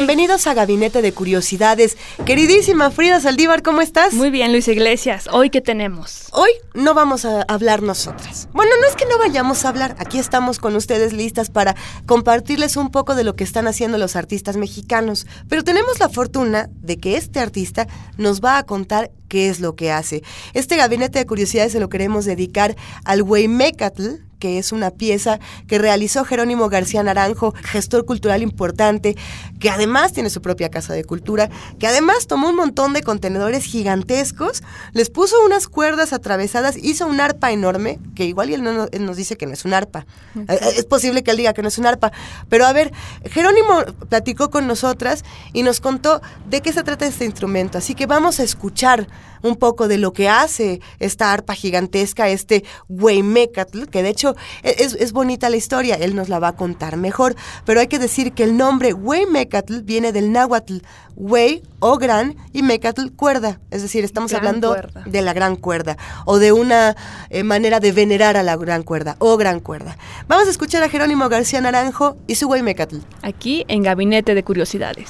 [0.00, 1.98] Bienvenidos a Gabinete de Curiosidades.
[2.24, 4.14] Queridísima Frida Saldívar, ¿cómo estás?
[4.14, 5.28] Muy bien, Luis Iglesias.
[5.30, 6.28] ¿Hoy qué tenemos?
[6.32, 8.48] Hoy no vamos a hablar nosotras.
[8.54, 9.96] Bueno, no es que no vayamos a hablar.
[9.98, 11.76] Aquí estamos con ustedes listas para
[12.06, 15.26] compartirles un poco de lo que están haciendo los artistas mexicanos.
[15.50, 19.76] Pero tenemos la fortuna de que este artista nos va a contar qué es lo
[19.76, 20.22] que hace.
[20.52, 25.78] Este Gabinete de Curiosidades se lo queremos dedicar al Hueymecatl, que es una pieza que
[25.78, 29.14] realizó Jerónimo García Naranjo, gestor cultural importante,
[29.58, 33.64] que además tiene su propia casa de cultura, que además tomó un montón de contenedores
[33.64, 34.62] gigantescos,
[34.94, 39.18] les puso unas cuerdas atravesadas, hizo un arpa enorme, que igual él, no- él nos
[39.18, 40.06] dice que no es un arpa.
[40.48, 42.10] Eh, Es posible que él diga que no es un arpa.
[42.48, 42.92] Pero a ver,
[43.26, 47.76] Jerónimo platicó con nosotras y nos contó de qué se trata este instrumento.
[47.76, 49.06] Así que vamos a escuchar
[49.42, 54.76] un poco de lo que hace esta arpa gigantesca, este Hueymecatl, que de hecho e-
[54.78, 57.98] es, es bonita la historia, él nos la va a contar mejor, pero hay que
[57.98, 60.78] decir que el nombre Hueymecatl viene del náhuatl,
[61.16, 65.02] Huey o gran y Mecatl cuerda, es decir, estamos Gran hablando cuerda.
[65.04, 66.96] de la gran cuerda o de una
[67.28, 69.98] eh, manera de venerar a la gran cuerda o gran cuerda.
[70.28, 72.98] Vamos a escuchar a Jerónimo García Naranjo y su Hueymecatl.
[73.22, 75.08] Aquí en Gabinete de Curiosidades.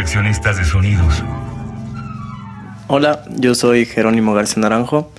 [0.00, 1.22] Coleccionistas de sonidos.
[2.88, 5.12] Hola, yo soy Jerónimo García Naranjo,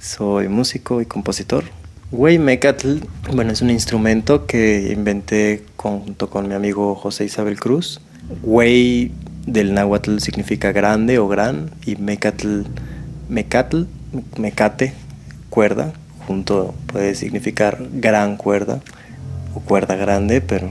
[0.00, 1.62] soy músico y compositor.
[2.10, 8.00] Hueymecatl, bueno, es un instrumento que inventé junto con mi amigo José Isabel Cruz.
[8.42, 9.12] Huey
[9.46, 12.62] del náhuatl significa grande o gran y mecatl,
[13.28, 13.84] mecatl,
[14.38, 14.92] mecate,
[15.50, 15.92] cuerda,
[16.26, 18.80] junto puede significar gran cuerda
[19.54, 20.68] o cuerda grande, pero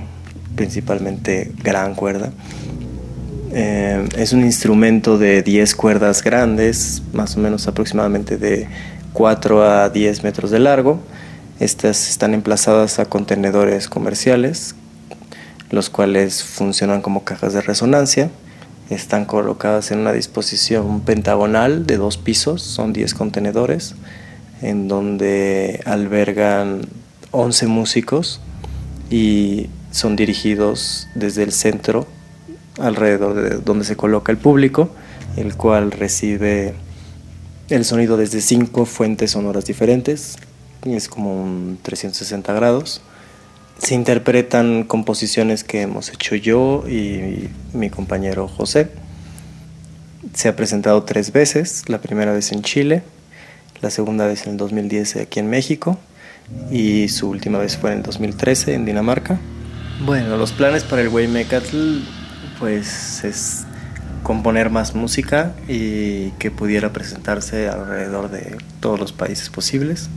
[0.58, 2.34] principalmente gran cuerda.
[3.58, 8.68] Eh, es un instrumento de 10 cuerdas grandes, más o menos aproximadamente de
[9.14, 11.00] 4 a 10 metros de largo.
[11.62, 14.76] Estas están emplazadas a contenedores comerciales,
[15.70, 18.30] los cuales funcionan como cajas de resonancia.
[18.90, 23.96] Están colocadas en una disposición pentagonal de dos pisos, son 10 contenedores,
[24.62, 26.82] en donde albergan
[27.32, 28.42] 11 músicos
[29.10, 32.06] y son dirigidos desde el centro
[32.78, 34.90] alrededor de donde se coloca el público,
[35.38, 36.74] el cual recibe
[37.70, 40.38] el sonido desde cinco fuentes sonoras diferentes,
[40.84, 43.02] es como un 360 grados.
[43.80, 48.90] Se interpretan composiciones que hemos hecho yo y mi compañero José.
[50.34, 53.04] Se ha presentado tres veces, la primera vez en Chile,
[53.82, 55.98] la segunda vez en el 2010 aquí en México
[56.72, 59.40] y su última vez fue en el 2013 en Dinamarca.
[60.06, 62.00] Bueno, los planes para el Mecatl
[62.60, 63.66] pues es
[64.24, 70.10] componer más música y que pudiera presentarse alrededor de todos los países posibles.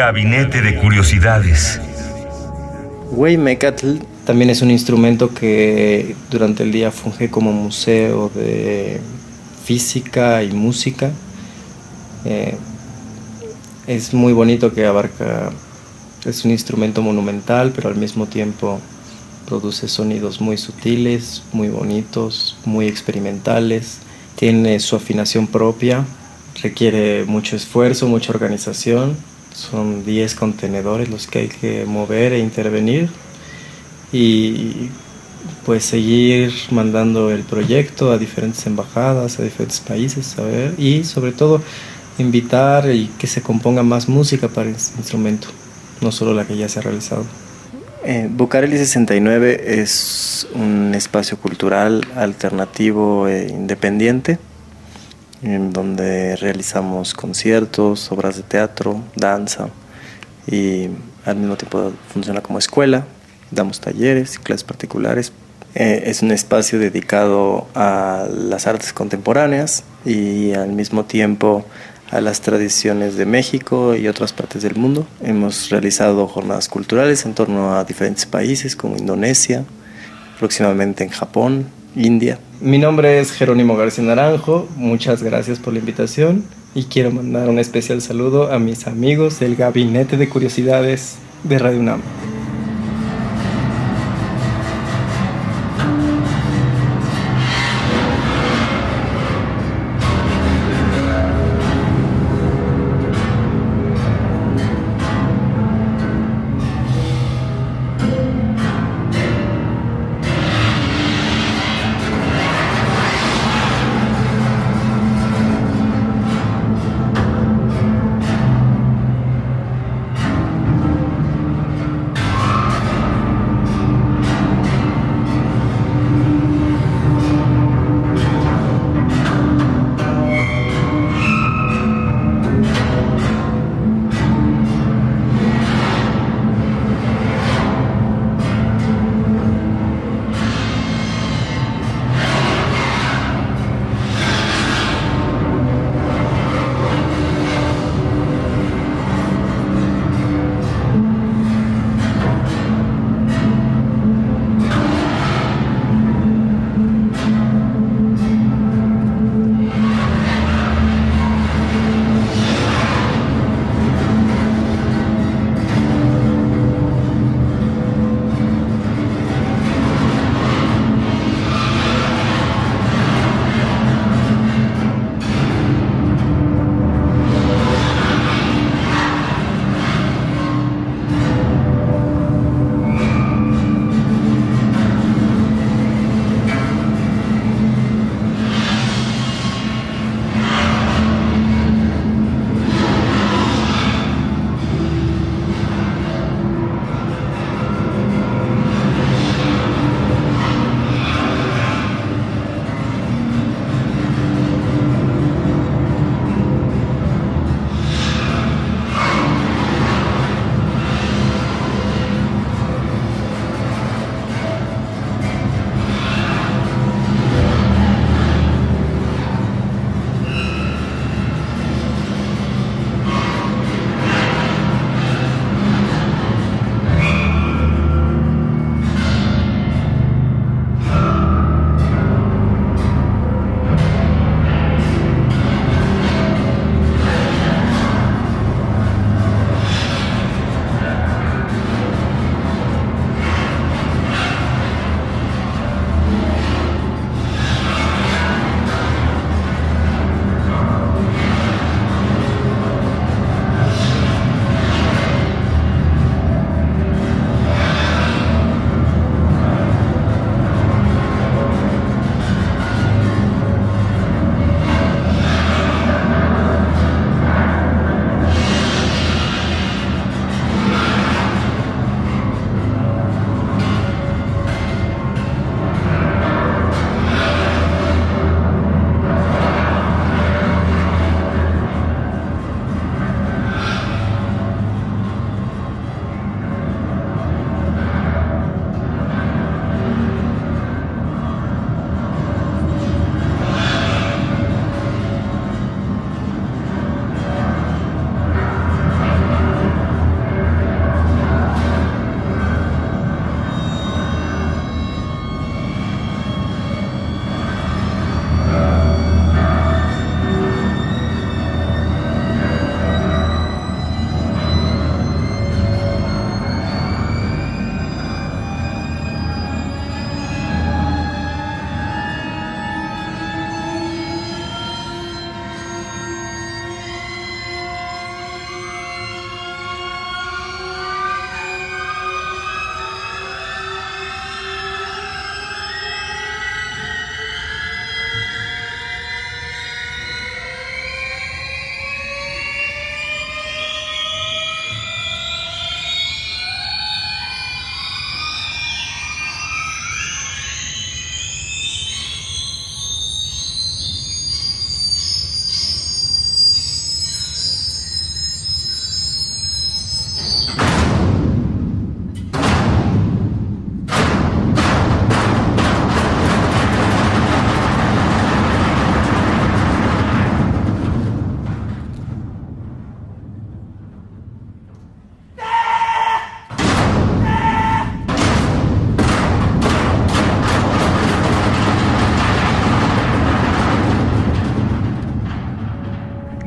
[0.00, 1.78] Gabinete de Curiosidades.
[3.14, 8.98] Mecatl también es un instrumento que durante el día funge como museo de
[9.62, 11.10] física y música.
[12.24, 12.56] Eh,
[13.86, 15.50] es muy bonito que abarca,
[16.24, 18.80] es un instrumento monumental, pero al mismo tiempo
[19.44, 23.98] produce sonidos muy sutiles, muy bonitos, muy experimentales.
[24.34, 26.06] Tiene su afinación propia,
[26.62, 33.08] requiere mucho esfuerzo, mucha organización son 10 contenedores los que hay que mover e intervenir
[34.12, 34.88] y
[35.64, 41.32] pues seguir mandando el proyecto a diferentes embajadas, a diferentes países, a ver, y sobre
[41.32, 41.62] todo
[42.18, 45.48] invitar y que se componga más música para este instrumento,
[46.00, 47.24] no solo la que ya se ha realizado.
[48.04, 54.38] Eh, Bucareli 69 es un espacio cultural alternativo e independiente
[55.42, 59.68] en donde realizamos conciertos, obras de teatro, danza
[60.46, 60.88] y
[61.24, 63.06] al mismo tiempo funciona como escuela,
[63.50, 65.32] damos talleres clases particulares.
[65.74, 71.64] Eh, es un espacio dedicado a las artes contemporáneas y al mismo tiempo
[72.10, 75.06] a las tradiciones de México y otras partes del mundo.
[75.22, 79.64] Hemos realizado jornadas culturales en torno a diferentes países como Indonesia,
[80.38, 81.66] próximamente en Japón,
[81.96, 82.38] India.
[82.60, 86.44] Mi nombre es Jerónimo García Naranjo, muchas gracias por la invitación
[86.74, 91.80] y quiero mandar un especial saludo a mis amigos del Gabinete de Curiosidades de Radio
[91.80, 92.00] UNAM.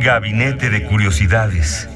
[0.03, 1.87] Gabinete de Curiosidades.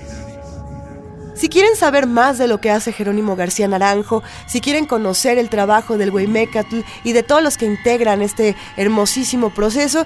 [1.36, 5.50] Si quieren saber más de lo que hace Jerónimo García Naranjo, si quieren conocer el
[5.50, 10.06] trabajo del Huimecatl y de todos los que integran este hermosísimo proceso,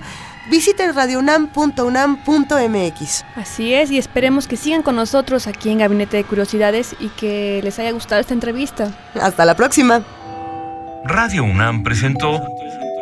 [0.49, 3.25] visiten radiounam.unam.mx.
[3.35, 7.61] Así es, y esperemos que sigan con nosotros aquí en Gabinete de Curiosidades y que
[7.63, 8.89] les haya gustado esta entrevista.
[9.13, 10.03] Hasta la próxima.
[11.05, 12.41] Radio UNAM presentó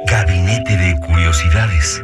[0.07, 2.03] Gabinete de Curiosidades.